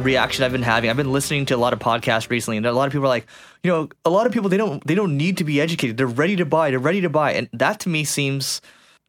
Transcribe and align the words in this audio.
reaction 0.00 0.44
I've 0.44 0.52
been 0.52 0.62
having. 0.62 0.90
I've 0.90 0.96
been 0.96 1.12
listening 1.12 1.46
to 1.46 1.54
a 1.54 1.56
lot 1.56 1.72
of 1.72 1.78
podcasts 1.78 2.30
recently, 2.30 2.56
and 2.56 2.66
a 2.66 2.72
lot 2.72 2.86
of 2.86 2.92
people 2.92 3.06
are 3.06 3.08
like, 3.08 3.26
you 3.62 3.70
know, 3.70 3.88
a 4.04 4.10
lot 4.10 4.26
of 4.26 4.32
people 4.32 4.48
they 4.48 4.56
don't 4.56 4.84
they 4.86 4.94
don't 4.94 5.16
need 5.16 5.36
to 5.38 5.44
be 5.44 5.60
educated. 5.60 5.96
They're 5.96 6.06
ready 6.06 6.36
to 6.36 6.46
buy. 6.46 6.70
They're 6.70 6.78
ready 6.78 7.00
to 7.00 7.10
buy, 7.10 7.32
and 7.32 7.48
that 7.52 7.80
to 7.80 7.88
me 7.88 8.04
seems 8.04 8.60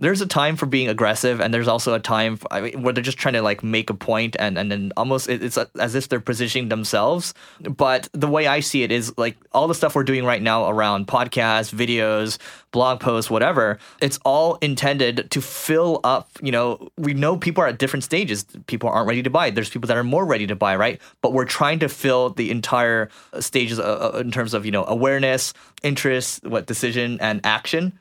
there's 0.00 0.20
a 0.20 0.26
time 0.26 0.56
for 0.56 0.66
being 0.66 0.88
aggressive 0.88 1.40
and 1.40 1.52
there's 1.52 1.66
also 1.66 1.94
a 1.94 1.98
time 1.98 2.36
for, 2.36 2.52
I 2.52 2.60
mean, 2.60 2.82
where 2.82 2.92
they're 2.92 3.02
just 3.02 3.18
trying 3.18 3.34
to 3.34 3.42
like 3.42 3.62
make 3.64 3.90
a 3.90 3.94
point 3.94 4.36
and 4.38 4.56
and 4.56 4.70
then 4.70 4.92
almost 4.96 5.28
it's 5.28 5.58
as 5.78 5.94
if 5.94 6.08
they're 6.08 6.20
positioning 6.20 6.68
themselves. 6.68 7.34
But 7.60 8.08
the 8.12 8.28
way 8.28 8.46
i 8.46 8.60
see 8.60 8.82
it 8.82 8.92
is 8.92 9.16
like 9.18 9.36
all 9.52 9.66
the 9.66 9.74
stuff 9.74 9.94
we're 9.94 10.04
doing 10.04 10.24
right 10.24 10.42
now 10.42 10.68
around 10.68 11.06
podcasts 11.06 11.74
videos 11.74 12.38
blog 12.70 13.00
posts 13.00 13.30
whatever 13.30 13.78
it's 14.00 14.18
all 14.24 14.56
intended 14.56 15.30
to 15.30 15.40
fill 15.40 16.00
up 16.04 16.30
you 16.42 16.52
know 16.52 16.88
we 16.96 17.14
know 17.14 17.36
people 17.36 17.62
are 17.62 17.66
at 17.66 17.78
different 17.78 18.04
stages. 18.04 18.44
People 18.66 18.88
aren't 18.90 19.08
ready 19.08 19.22
to 19.22 19.30
buy. 19.30 19.50
There's 19.50 19.70
people 19.70 19.88
that 19.88 19.96
are 19.96 20.04
more 20.04 20.24
ready 20.24 20.46
to 20.46 20.56
buy 20.56 20.76
right? 20.76 21.00
But 21.22 21.32
we're 21.32 21.44
trying 21.44 21.80
to 21.80 21.88
fill 21.88 22.30
the 22.30 22.50
entire 22.50 23.08
stages 23.40 23.78
uh, 23.78 24.12
uh, 24.14 24.18
in 24.18 24.30
terms 24.30 24.54
of 24.54 24.64
you 24.64 24.72
know 24.72 24.84
awareness 24.84 25.54
interest 25.82 26.44
what 26.46 26.66
decision 26.66 27.18
and 27.20 27.40
action 27.44 27.98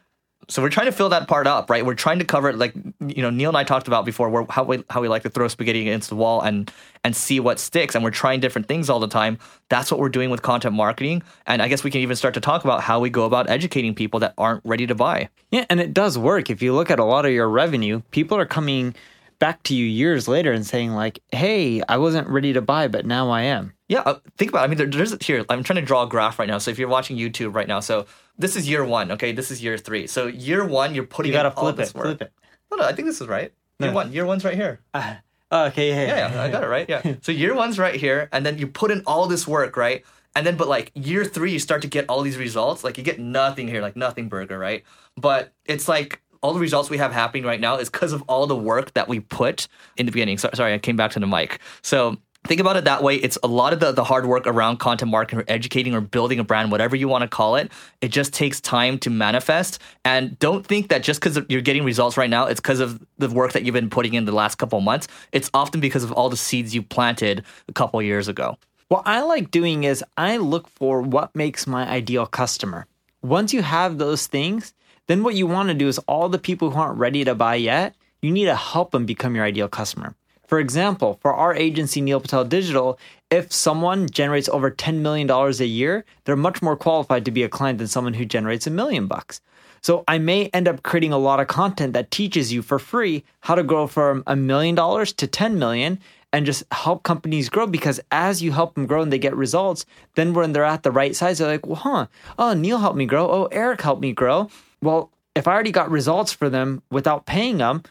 so 0.49 0.61
we're 0.61 0.69
trying 0.69 0.85
to 0.85 0.91
fill 0.93 1.09
that 1.09 1.27
part 1.27 1.45
up, 1.45 1.69
right? 1.69 1.85
We're 1.85 1.93
trying 1.93 2.19
to 2.19 2.25
cover 2.25 2.49
it 2.49 2.57
like 2.57 2.73
you 2.99 3.21
know 3.21 3.29
Neil 3.29 3.49
and 3.49 3.57
I 3.57 3.63
talked 3.63 3.87
about 3.87 4.05
before, 4.05 4.45
how 4.49 4.63
we 4.63 4.83
how 4.89 5.01
we 5.01 5.07
like 5.07 5.23
to 5.23 5.29
throw 5.29 5.47
spaghetti 5.47 5.81
against 5.81 6.09
the 6.09 6.15
wall 6.15 6.41
and 6.41 6.71
and 7.03 7.15
see 7.15 7.39
what 7.39 7.59
sticks, 7.59 7.95
and 7.95 8.03
we're 8.03 8.11
trying 8.11 8.39
different 8.39 8.67
things 8.67 8.89
all 8.89 8.99
the 8.99 9.07
time. 9.07 9.37
That's 9.69 9.91
what 9.91 9.99
we're 9.99 10.09
doing 10.09 10.29
with 10.29 10.41
content 10.41 10.73
marketing, 10.73 11.23
and 11.45 11.61
I 11.61 11.67
guess 11.67 11.83
we 11.83 11.91
can 11.91 12.01
even 12.01 12.15
start 12.15 12.33
to 12.35 12.41
talk 12.41 12.63
about 12.63 12.81
how 12.81 12.99
we 12.99 13.09
go 13.09 13.25
about 13.25 13.49
educating 13.49 13.93
people 13.93 14.19
that 14.21 14.33
aren't 14.37 14.63
ready 14.65 14.87
to 14.87 14.95
buy. 14.95 15.29
Yeah, 15.51 15.65
and 15.69 15.79
it 15.79 15.93
does 15.93 16.17
work. 16.17 16.49
If 16.49 16.61
you 16.61 16.73
look 16.73 16.89
at 16.89 16.99
a 16.99 17.03
lot 17.03 17.25
of 17.25 17.31
your 17.31 17.49
revenue, 17.49 18.01
people 18.11 18.37
are 18.37 18.45
coming 18.45 18.95
back 19.39 19.61
to 19.63 19.75
you 19.75 19.85
years 19.85 20.27
later 20.27 20.51
and 20.53 20.65
saying 20.65 20.93
like, 20.93 21.19
"Hey, 21.31 21.81
I 21.89 21.97
wasn't 21.97 22.27
ready 22.29 22.53
to 22.53 22.61
buy, 22.61 22.87
but 22.87 23.05
now 23.05 23.29
I 23.29 23.43
am." 23.43 23.73
Yeah, 23.87 24.01
uh, 24.01 24.19
think 24.37 24.51
about. 24.51 24.61
It. 24.61 24.63
I 24.63 24.67
mean, 24.67 24.77
there, 24.77 24.87
there's 24.87 25.15
here. 25.25 25.45
I'm 25.49 25.63
trying 25.63 25.77
to 25.77 25.85
draw 25.85 26.03
a 26.03 26.07
graph 26.07 26.39
right 26.39 26.47
now. 26.47 26.57
So 26.57 26.71
if 26.71 26.79
you're 26.79 26.89
watching 26.89 27.17
YouTube 27.17 27.55
right 27.55 27.67
now, 27.67 27.79
so 27.79 28.05
this 28.37 28.55
is 28.55 28.67
year 28.67 28.83
one. 28.83 29.11
Okay, 29.13 29.31
this 29.31 29.49
is 29.49 29.63
year 29.63 29.77
three. 29.77 30.07
So 30.07 30.27
year 30.27 30.65
one, 30.65 30.93
you're 30.93 31.05
putting. 31.05 31.31
You 31.31 31.37
gotta 31.37 31.51
flip 31.51 31.79
it. 31.79 31.87
Flip 31.87 32.21
it. 32.21 32.33
No, 32.69 32.77
no, 32.77 32.83
I 32.83 32.93
think 32.93 33.07
this 33.07 33.21
is 33.21 33.27
right. 33.27 33.53
Year 33.79 33.91
no. 33.91 33.95
one. 33.95 34.11
Year 34.11 34.25
one's 34.25 34.43
right 34.43 34.55
here. 34.55 34.81
Uh, 34.93 35.15
okay, 35.51 35.89
yeah, 35.89 36.01
yeah, 36.07 36.33
yeah, 36.33 36.41
I 36.41 36.49
got 36.49 36.63
it 36.63 36.67
right. 36.67 36.87
Yeah. 36.89 37.15
so 37.21 37.31
year 37.31 37.53
one's 37.53 37.79
right 37.79 37.95
here, 37.95 38.27
and 38.31 38.45
then 38.45 38.57
you 38.57 38.67
put 38.67 38.91
in 38.91 39.03
all 39.05 39.27
this 39.27 39.47
work, 39.47 39.77
right? 39.77 40.03
And 40.35 40.45
then, 40.45 40.57
but 40.57 40.67
like 40.67 40.91
year 40.93 41.23
three, 41.23 41.53
you 41.53 41.59
start 41.59 41.81
to 41.81 41.87
get 41.87 42.05
all 42.09 42.21
these 42.21 42.37
results. 42.37 42.83
Like 42.83 42.97
you 42.97 43.03
get 43.03 43.19
nothing 43.19 43.67
here, 43.67 43.81
like 43.81 43.95
nothing 43.95 44.27
burger, 44.27 44.59
right? 44.59 44.83
But 45.15 45.53
it's 45.65 45.87
like 45.87 46.21
all 46.41 46.53
the 46.53 46.59
results 46.59 46.89
we 46.89 46.97
have 46.97 47.11
happening 47.11 47.43
right 47.43 47.59
now 47.59 47.77
is 47.77 47.89
because 47.89 48.13
of 48.13 48.21
all 48.27 48.45
the 48.47 48.55
work 48.55 48.93
that 48.93 49.07
we 49.07 49.19
put 49.19 49.67
in 49.95 50.05
the 50.05 50.11
beginning. 50.11 50.37
So, 50.37 50.49
sorry, 50.53 50.73
I 50.73 50.77
came 50.77 50.95
back 50.95 51.11
to 51.11 51.19
the 51.19 51.27
mic. 51.27 51.59
So 51.81 52.17
think 52.47 52.61
about 52.61 52.77
it 52.77 52.85
that 52.85 53.03
way. 53.03 53.17
It's 53.17 53.37
a 53.43 53.47
lot 53.47 53.73
of 53.73 53.79
the, 53.79 53.91
the 53.91 54.03
hard 54.03 54.25
work 54.25 54.47
around 54.47 54.77
content 54.77 55.11
marketing 55.11 55.41
or 55.41 55.45
educating 55.47 55.93
or 55.93 56.01
building 56.01 56.39
a 56.39 56.43
brand, 56.43 56.71
whatever 56.71 56.95
you 56.95 57.07
want 57.07 57.21
to 57.21 57.27
call 57.27 57.55
it. 57.55 57.71
It 58.01 58.09
just 58.09 58.33
takes 58.33 58.59
time 58.59 58.97
to 58.99 59.09
manifest. 59.09 59.79
And 60.03 60.39
don't 60.39 60.65
think 60.65 60.89
that 60.89 61.03
just 61.03 61.19
because 61.19 61.39
you're 61.49 61.61
getting 61.61 61.83
results 61.83 62.17
right 62.17 62.29
now, 62.29 62.45
it's 62.45 62.59
because 62.59 62.79
of 62.79 63.05
the 63.17 63.29
work 63.29 63.53
that 63.53 63.63
you've 63.63 63.73
been 63.73 63.89
putting 63.89 64.13
in 64.13 64.25
the 64.25 64.31
last 64.31 64.55
couple 64.55 64.79
months. 64.81 65.07
It's 65.31 65.51
often 65.53 65.79
because 65.79 66.03
of 66.03 66.11
all 66.13 66.29
the 66.29 66.37
seeds 66.37 66.73
you 66.73 66.81
planted 66.81 67.43
a 67.67 67.73
couple 67.73 68.01
years 68.01 68.27
ago. 68.27 68.57
What 68.87 69.03
I 69.05 69.21
like 69.21 69.51
doing 69.51 69.83
is 69.83 70.03
I 70.15 70.37
look 70.37 70.69
for 70.69 71.01
what 71.01 71.35
makes 71.35 71.67
my 71.67 71.87
ideal 71.87 72.25
customer. 72.25 72.87
Once 73.21 73.53
you 73.53 73.61
have 73.61 73.97
those 73.97 74.27
things, 74.27 74.73
then 75.07 75.23
what 75.23 75.35
you 75.35 75.47
want 75.47 75.67
to 75.67 75.73
do 75.73 75.87
is 75.87 75.99
all 75.99 76.29
the 76.29 76.39
people 76.39 76.69
who 76.69 76.79
aren't 76.79 76.97
ready 76.97 77.25
to 77.25 77.35
buy 77.35 77.55
yet, 77.55 77.95
you 78.21 78.31
need 78.31 78.45
to 78.45 78.55
help 78.55 78.91
them 78.91 79.05
become 79.05 79.35
your 79.35 79.43
ideal 79.43 79.67
customer. 79.67 80.15
For 80.47 80.59
example, 80.59 81.19
for 81.21 81.33
our 81.33 81.53
agency, 81.53 82.01
Neil 82.01 82.21
Patel 82.21 82.45
Digital, 82.45 82.97
if 83.29 83.51
someone 83.51 84.09
generates 84.09 84.47
over 84.47 84.71
$10 84.71 84.99
million 84.99 85.29
a 85.29 85.65
year, 85.65 86.05
they're 86.23 86.37
much 86.37 86.61
more 86.61 86.77
qualified 86.77 87.25
to 87.25 87.31
be 87.31 87.43
a 87.43 87.49
client 87.49 87.79
than 87.79 87.87
someone 87.87 88.13
who 88.13 88.25
generates 88.25 88.65
a 88.65 88.71
million 88.71 89.07
bucks. 89.07 89.41
So 89.81 90.03
I 90.07 90.17
may 90.17 90.47
end 90.47 90.67
up 90.67 90.83
creating 90.83 91.11
a 91.11 91.17
lot 91.17 91.39
of 91.39 91.47
content 91.47 91.93
that 91.93 92.11
teaches 92.11 92.51
you 92.51 92.61
for 92.61 92.79
free 92.79 93.23
how 93.41 93.55
to 93.55 93.63
grow 93.63 93.87
from 93.87 94.23
a 94.25 94.35
million 94.35 94.73
dollars 94.73 95.13
to 95.13 95.27
10 95.27 95.59
million 95.59 95.99
and 96.33 96.45
just 96.45 96.63
help 96.71 97.03
companies 97.03 97.49
grow 97.49 97.67
because 97.67 97.99
as 98.11 98.41
you 98.41 98.51
help 98.51 98.75
them 98.75 98.85
grow 98.85 99.01
and 99.01 99.11
they 99.11 99.19
get 99.19 99.35
results, 99.35 99.85
then 100.15 100.33
when 100.33 100.53
they're 100.53 100.63
at 100.63 100.83
the 100.83 100.91
right 100.91 101.15
size, 101.15 101.37
they're 101.37 101.47
like, 101.47 101.65
well, 101.65 101.75
huh, 101.75 102.07
oh, 102.39 102.53
Neil 102.53 102.79
helped 102.79 102.97
me 102.97 103.05
grow. 103.05 103.29
Oh, 103.29 103.45
Eric 103.51 103.81
helped 103.81 104.01
me 104.01 104.13
grow. 104.13 104.49
Well, 104.81 105.11
if 105.35 105.47
I 105.47 105.53
already 105.53 105.71
got 105.71 105.91
results 105.91 106.31
for 106.31 106.49
them 106.49 106.81
without 106.89 107.25
paying 107.25 107.57
them, 107.57 107.83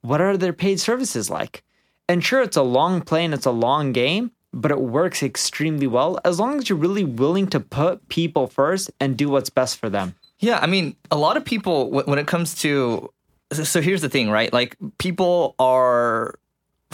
what 0.00 0.20
are 0.20 0.36
their 0.36 0.52
paid 0.52 0.80
services 0.80 1.30
like? 1.30 1.62
And 2.08 2.24
sure, 2.24 2.42
it's 2.42 2.56
a 2.56 2.62
long 2.62 3.00
play 3.00 3.24
and 3.24 3.32
it's 3.32 3.46
a 3.46 3.50
long 3.50 3.92
game, 3.92 4.32
but 4.52 4.70
it 4.70 4.80
works 4.80 5.22
extremely 5.22 5.86
well 5.86 6.18
as 6.24 6.38
long 6.38 6.58
as 6.58 6.68
you're 6.68 6.78
really 6.78 7.04
willing 7.04 7.46
to 7.48 7.60
put 7.60 8.08
people 8.08 8.46
first 8.46 8.90
and 9.00 9.16
do 9.16 9.28
what's 9.28 9.50
best 9.50 9.78
for 9.78 9.88
them. 9.88 10.14
Yeah, 10.38 10.58
I 10.58 10.66
mean, 10.66 10.96
a 11.10 11.16
lot 11.16 11.36
of 11.36 11.44
people, 11.44 11.90
when 11.90 12.18
it 12.18 12.26
comes 12.26 12.56
to, 12.56 13.12
so 13.52 13.80
here's 13.80 14.02
the 14.02 14.08
thing, 14.08 14.28
right? 14.28 14.52
Like, 14.52 14.76
people 14.98 15.54
are 15.58 16.34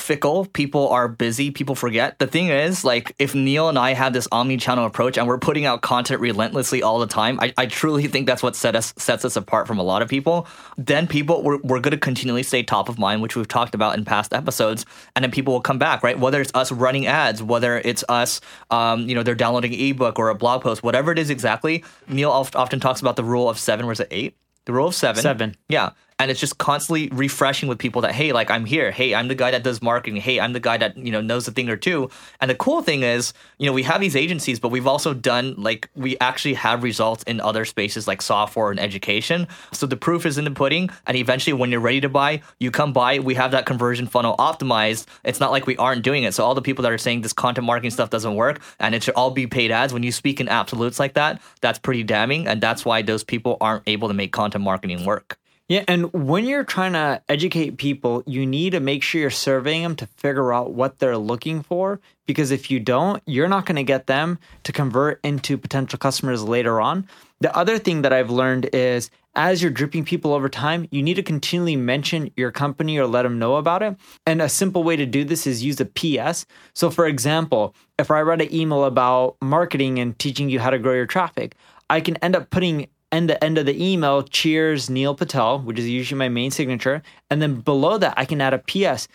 fickle. 0.00 0.46
People 0.46 0.88
are 0.88 1.08
busy. 1.08 1.50
People 1.50 1.74
forget. 1.74 2.18
The 2.18 2.26
thing 2.26 2.48
is, 2.48 2.84
like, 2.84 3.14
if 3.18 3.34
Neil 3.34 3.68
and 3.68 3.78
I 3.78 3.94
have 3.94 4.12
this 4.12 4.28
omni-channel 4.32 4.84
approach 4.84 5.18
and 5.18 5.26
we're 5.26 5.38
putting 5.38 5.64
out 5.64 5.82
content 5.82 6.20
relentlessly 6.20 6.82
all 6.82 6.98
the 6.98 7.06
time, 7.06 7.38
I, 7.40 7.52
I 7.56 7.66
truly 7.66 8.06
think 8.06 8.26
that's 8.26 8.42
what 8.42 8.56
set 8.56 8.76
us 8.76 8.94
sets 8.96 9.24
us 9.24 9.36
apart 9.36 9.66
from 9.66 9.78
a 9.78 9.82
lot 9.82 10.02
of 10.02 10.08
people. 10.08 10.46
Then 10.76 11.06
people 11.06 11.42
we're, 11.42 11.58
we're 11.58 11.80
going 11.80 11.92
to 11.92 11.98
continually 11.98 12.42
stay 12.42 12.62
top 12.62 12.88
of 12.88 12.98
mind, 12.98 13.22
which 13.22 13.36
we've 13.36 13.48
talked 13.48 13.74
about 13.74 13.96
in 13.96 14.04
past 14.04 14.32
episodes, 14.32 14.84
and 15.14 15.22
then 15.22 15.30
people 15.30 15.52
will 15.52 15.60
come 15.60 15.78
back, 15.78 16.02
right? 16.02 16.18
Whether 16.18 16.40
it's 16.40 16.52
us 16.54 16.72
running 16.72 17.06
ads, 17.06 17.42
whether 17.42 17.78
it's 17.78 18.04
us, 18.08 18.40
um, 18.70 19.08
you 19.08 19.14
know, 19.14 19.22
they're 19.22 19.34
downloading 19.34 19.74
an 19.74 19.80
ebook 19.80 20.18
or 20.18 20.28
a 20.28 20.34
blog 20.34 20.62
post, 20.62 20.82
whatever 20.82 21.12
it 21.12 21.18
is 21.18 21.30
exactly. 21.30 21.84
Neil 22.08 22.30
often 22.30 22.80
talks 22.80 23.00
about 23.00 23.16
the 23.16 23.24
rule 23.24 23.48
of 23.48 23.58
seven. 23.58 23.86
Was 23.86 24.00
it 24.00 24.08
eight? 24.10 24.36
The 24.64 24.72
rule 24.72 24.88
of 24.88 24.94
seven. 24.94 25.22
Seven. 25.22 25.56
Yeah 25.68 25.90
and 26.18 26.30
it's 26.30 26.40
just 26.40 26.58
constantly 26.58 27.08
refreshing 27.10 27.68
with 27.68 27.78
people 27.78 28.02
that 28.02 28.12
hey 28.12 28.32
like 28.32 28.50
i'm 28.50 28.64
here. 28.64 28.90
Hey 28.90 29.14
i'm 29.14 29.28
the 29.28 29.34
guy 29.34 29.50
that 29.50 29.62
does 29.62 29.80
marketing. 29.80 30.20
Hey 30.20 30.40
i'm 30.40 30.52
the 30.52 30.60
guy 30.60 30.76
that 30.76 30.96
you 30.96 31.12
know 31.12 31.20
knows 31.20 31.46
a 31.48 31.52
thing 31.52 31.68
or 31.68 31.76
two. 31.76 32.10
And 32.40 32.50
the 32.50 32.54
cool 32.54 32.82
thing 32.82 33.02
is 33.02 33.32
you 33.58 33.66
know 33.66 33.72
we 33.72 33.82
have 33.84 34.00
these 34.00 34.16
agencies 34.16 34.58
but 34.58 34.70
we've 34.70 34.86
also 34.86 35.14
done 35.14 35.54
like 35.56 35.88
we 35.94 36.18
actually 36.18 36.54
have 36.54 36.82
results 36.82 37.22
in 37.24 37.40
other 37.40 37.64
spaces 37.64 38.08
like 38.08 38.22
software 38.22 38.70
and 38.70 38.80
education. 38.80 39.46
So 39.72 39.86
the 39.86 39.96
proof 39.96 40.26
is 40.26 40.38
in 40.38 40.44
the 40.44 40.50
pudding. 40.50 40.90
And 41.06 41.16
eventually 41.16 41.52
when 41.52 41.70
you're 41.70 41.80
ready 41.80 42.00
to 42.00 42.08
buy 42.08 42.42
you 42.58 42.70
come 42.70 42.92
by 42.92 43.18
we 43.20 43.34
have 43.34 43.52
that 43.52 43.66
conversion 43.66 44.06
funnel 44.06 44.36
optimized. 44.38 45.06
It's 45.24 45.40
not 45.40 45.52
like 45.52 45.66
we 45.66 45.76
aren't 45.76 46.02
doing 46.02 46.24
it. 46.24 46.34
So 46.34 46.44
all 46.44 46.54
the 46.54 46.62
people 46.62 46.82
that 46.82 46.92
are 46.92 46.98
saying 46.98 47.22
this 47.22 47.32
content 47.32 47.66
marketing 47.66 47.90
stuff 47.90 48.10
doesn't 48.10 48.34
work 48.34 48.60
and 48.80 48.94
it 48.94 49.02
should 49.02 49.14
all 49.14 49.30
be 49.30 49.46
paid 49.46 49.70
ads 49.70 49.92
when 49.92 50.02
you 50.02 50.12
speak 50.12 50.40
in 50.40 50.48
absolutes 50.48 50.98
like 50.98 51.14
that 51.14 51.40
that's 51.60 51.78
pretty 51.78 52.02
damning. 52.02 52.46
And 52.48 52.60
that's 52.60 52.84
why 52.84 53.02
those 53.02 53.22
people 53.22 53.56
aren't 53.60 53.84
able 53.86 54.08
to 54.08 54.14
make 54.14 54.32
content 54.32 54.64
marketing 54.64 55.04
work 55.04 55.38
Yeah, 55.68 55.84
and 55.86 56.10
when 56.14 56.46
you're 56.46 56.64
trying 56.64 56.94
to 56.94 57.22
educate 57.28 57.76
people, 57.76 58.22
you 58.26 58.46
need 58.46 58.70
to 58.70 58.80
make 58.80 59.02
sure 59.02 59.20
you're 59.20 59.30
surveying 59.30 59.82
them 59.82 59.96
to 59.96 60.06
figure 60.06 60.50
out 60.50 60.72
what 60.72 60.98
they're 60.98 61.18
looking 61.18 61.62
for. 61.62 62.00
Because 62.26 62.50
if 62.50 62.70
you 62.70 62.80
don't, 62.80 63.22
you're 63.26 63.48
not 63.48 63.66
going 63.66 63.76
to 63.76 63.82
get 63.82 64.06
them 64.06 64.38
to 64.64 64.72
convert 64.72 65.20
into 65.22 65.58
potential 65.58 65.98
customers 65.98 66.42
later 66.42 66.80
on. 66.80 67.06
The 67.40 67.54
other 67.54 67.78
thing 67.78 68.00
that 68.00 68.14
I've 68.14 68.30
learned 68.30 68.70
is 68.72 69.10
as 69.34 69.60
you're 69.60 69.70
dripping 69.70 70.06
people 70.06 70.32
over 70.32 70.48
time, 70.48 70.88
you 70.90 71.02
need 71.02 71.14
to 71.14 71.22
continually 71.22 71.76
mention 71.76 72.30
your 72.34 72.50
company 72.50 72.96
or 72.96 73.06
let 73.06 73.22
them 73.22 73.38
know 73.38 73.56
about 73.56 73.82
it. 73.82 73.94
And 74.26 74.40
a 74.40 74.48
simple 74.48 74.82
way 74.82 74.96
to 74.96 75.04
do 75.04 75.22
this 75.22 75.46
is 75.46 75.62
use 75.62 75.80
a 75.80 75.84
PS. 75.84 76.46
So, 76.74 76.88
for 76.88 77.06
example, 77.06 77.74
if 77.98 78.10
I 78.10 78.22
write 78.22 78.40
an 78.40 78.54
email 78.54 78.84
about 78.84 79.36
marketing 79.42 79.98
and 79.98 80.18
teaching 80.18 80.48
you 80.48 80.60
how 80.60 80.70
to 80.70 80.78
grow 80.78 80.94
your 80.94 81.06
traffic, 81.06 81.56
I 81.90 82.00
can 82.00 82.16
end 82.16 82.36
up 82.36 82.48
putting 82.50 82.88
end 83.12 83.30
the 83.30 83.42
end 83.42 83.58
of 83.58 83.66
the 83.66 83.82
email, 83.82 84.22
cheers, 84.22 84.90
Neil 84.90 85.14
Patel, 85.14 85.60
which 85.60 85.78
is 85.78 85.88
usually 85.88 86.18
my 86.18 86.28
main 86.28 86.50
signature. 86.50 87.02
And 87.30 87.40
then 87.40 87.60
below 87.60 87.98
that, 87.98 88.14
I 88.16 88.24
can 88.24 88.40
add 88.40 88.54
a 88.54 88.58
PS. 88.58 89.08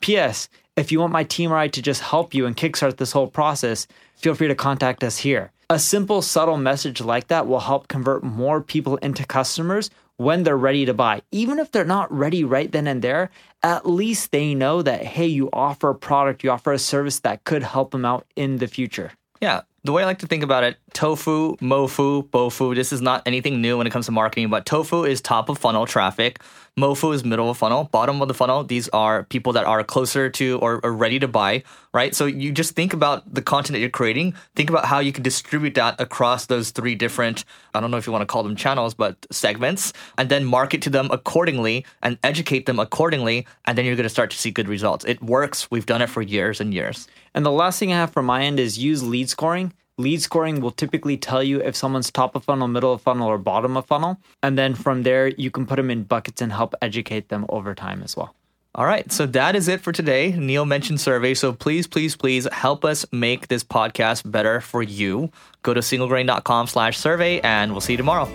PS, 0.00 0.48
if 0.76 0.92
you 0.92 1.00
want 1.00 1.12
my 1.12 1.24
team 1.24 1.52
or 1.52 1.56
I 1.56 1.68
to 1.68 1.82
just 1.82 2.02
help 2.02 2.34
you 2.34 2.46
and 2.46 2.56
kickstart 2.56 2.96
this 2.96 3.12
whole 3.12 3.28
process, 3.28 3.86
feel 4.16 4.34
free 4.34 4.48
to 4.48 4.54
contact 4.54 5.02
us 5.02 5.18
here. 5.18 5.52
A 5.70 5.78
simple, 5.78 6.22
subtle 6.22 6.58
message 6.58 7.00
like 7.00 7.28
that 7.28 7.46
will 7.46 7.60
help 7.60 7.88
convert 7.88 8.22
more 8.22 8.60
people 8.60 8.96
into 8.98 9.24
customers 9.24 9.90
when 10.16 10.42
they're 10.42 10.56
ready 10.56 10.84
to 10.84 10.94
buy. 10.94 11.22
Even 11.30 11.58
if 11.58 11.72
they're 11.72 11.84
not 11.84 12.12
ready 12.12 12.44
right 12.44 12.70
then 12.70 12.86
and 12.86 13.02
there, 13.02 13.30
at 13.62 13.88
least 13.88 14.30
they 14.32 14.54
know 14.54 14.82
that, 14.82 15.02
hey, 15.02 15.26
you 15.26 15.50
offer 15.52 15.90
a 15.90 15.94
product, 15.94 16.44
you 16.44 16.50
offer 16.50 16.72
a 16.72 16.78
service 16.78 17.20
that 17.20 17.44
could 17.44 17.62
help 17.62 17.90
them 17.90 18.04
out 18.04 18.26
in 18.36 18.58
the 18.58 18.66
future. 18.66 19.12
Yeah, 19.40 19.62
the 19.86 19.92
way 19.92 20.02
I 20.02 20.06
like 20.06 20.18
to 20.18 20.26
think 20.26 20.42
about 20.42 20.64
it, 20.64 20.76
tofu, 20.92 21.56
mofu, 21.56 22.28
bofu, 22.28 22.74
this 22.74 22.92
is 22.92 23.00
not 23.00 23.22
anything 23.24 23.60
new 23.60 23.78
when 23.78 23.86
it 23.86 23.90
comes 23.90 24.06
to 24.06 24.12
marketing, 24.12 24.50
but 24.50 24.66
tofu 24.66 25.04
is 25.04 25.20
top 25.20 25.48
of 25.48 25.58
funnel 25.58 25.86
traffic. 25.86 26.40
Mofu 26.78 27.14
is 27.14 27.24
middle 27.24 27.48
of 27.48 27.56
funnel. 27.56 27.84
Bottom 27.84 28.20
of 28.20 28.28
the 28.28 28.34
funnel, 28.34 28.62
these 28.62 28.86
are 28.90 29.22
people 29.24 29.54
that 29.54 29.64
are 29.64 29.82
closer 29.82 30.28
to 30.28 30.58
or, 30.58 30.84
are 30.84 30.92
ready 30.92 31.18
to 31.18 31.26
buy, 31.26 31.62
right? 31.94 32.14
So 32.14 32.26
you 32.26 32.52
just 32.52 32.74
think 32.74 32.92
about 32.92 33.32
the 33.32 33.40
content 33.40 33.72
that 33.72 33.80
you're 33.80 33.88
creating. 33.88 34.34
Think 34.54 34.68
about 34.68 34.84
how 34.84 34.98
you 34.98 35.10
can 35.10 35.22
distribute 35.22 35.74
that 35.76 35.98
across 35.98 36.44
those 36.44 36.72
three 36.72 36.94
different, 36.94 37.46
I 37.72 37.80
don't 37.80 37.90
know 37.90 37.96
if 37.96 38.06
you 38.06 38.12
want 38.12 38.20
to 38.20 38.26
call 38.26 38.42
them 38.42 38.56
channels, 38.56 38.92
but 38.92 39.16
segments, 39.30 39.94
and 40.18 40.28
then 40.28 40.44
market 40.44 40.82
to 40.82 40.90
them 40.90 41.08
accordingly 41.10 41.86
and 42.02 42.18
educate 42.22 42.66
them 42.66 42.78
accordingly. 42.78 43.46
And 43.64 43.78
then 43.78 43.86
you're 43.86 43.96
going 43.96 44.04
to 44.04 44.10
start 44.10 44.30
to 44.32 44.36
see 44.36 44.50
good 44.50 44.68
results. 44.68 45.06
It 45.06 45.22
works. 45.22 45.70
We've 45.70 45.86
done 45.86 46.02
it 46.02 46.10
for 46.10 46.20
years 46.20 46.60
and 46.60 46.74
years. 46.74 47.08
And 47.34 47.46
the 47.46 47.50
last 47.50 47.78
thing 47.78 47.90
I 47.90 47.96
have 47.96 48.12
from 48.12 48.26
my 48.26 48.44
end 48.44 48.60
is 48.60 48.76
use 48.76 49.02
lead 49.02 49.30
scoring. 49.30 49.72
Lead 49.98 50.20
scoring 50.20 50.60
will 50.60 50.72
typically 50.72 51.16
tell 51.16 51.42
you 51.42 51.62
if 51.62 51.74
someone's 51.74 52.10
top 52.10 52.36
of 52.36 52.44
funnel, 52.44 52.68
middle 52.68 52.92
of 52.92 53.00
funnel, 53.00 53.28
or 53.28 53.38
bottom 53.38 53.78
of 53.78 53.86
funnel. 53.86 54.18
And 54.42 54.58
then 54.58 54.74
from 54.74 55.04
there, 55.04 55.28
you 55.28 55.50
can 55.50 55.64
put 55.64 55.76
them 55.76 55.90
in 55.90 56.02
buckets 56.02 56.42
and 56.42 56.52
help 56.52 56.74
educate 56.82 57.30
them 57.30 57.46
over 57.48 57.74
time 57.74 58.02
as 58.02 58.14
well. 58.14 58.34
All 58.74 58.84
right, 58.84 59.10
so 59.10 59.24
that 59.24 59.56
is 59.56 59.68
it 59.68 59.80
for 59.80 59.92
today. 59.92 60.32
Neil 60.32 60.66
mentioned 60.66 61.00
survey, 61.00 61.32
so 61.32 61.54
please, 61.54 61.86
please, 61.86 62.14
please 62.14 62.46
help 62.52 62.84
us 62.84 63.06
make 63.10 63.48
this 63.48 63.64
podcast 63.64 64.30
better 64.30 64.60
for 64.60 64.82
you. 64.82 65.30
Go 65.62 65.72
to 65.72 65.80
singlegrain.com 65.80 66.66
slash 66.66 66.98
survey, 66.98 67.40
and 67.40 67.72
we'll 67.72 67.80
see 67.80 67.94
you 67.94 67.96
tomorrow. 67.96 68.30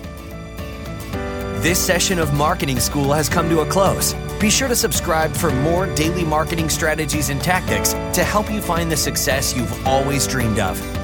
This 1.62 1.78
session 1.78 2.18
of 2.18 2.34
Marketing 2.34 2.80
School 2.80 3.14
has 3.14 3.30
come 3.30 3.48
to 3.50 3.60
a 3.60 3.68
close. 3.68 4.16
Be 4.40 4.50
sure 4.50 4.68
to 4.68 4.76
subscribe 4.76 5.32
for 5.34 5.52
more 5.52 5.86
daily 5.94 6.24
marketing 6.24 6.70
strategies 6.70 7.30
and 7.30 7.40
tactics 7.40 7.94
to 8.16 8.24
help 8.24 8.50
you 8.50 8.62
find 8.62 8.92
the 8.92 8.98
success 8.98 9.56
you've 9.56 9.86
always 9.86 10.26
dreamed 10.26 10.58
of. 10.58 11.01